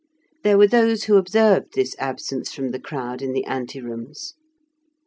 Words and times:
There 0.41 0.57
were 0.57 0.65
those 0.65 1.03
who 1.03 1.15
observed 1.15 1.75
this 1.75 1.95
absence 1.99 2.51
from 2.51 2.69
the 2.71 2.79
crowd 2.79 3.21
in 3.21 3.33
the 3.33 3.45
ante 3.45 3.79
rooms. 3.81 4.33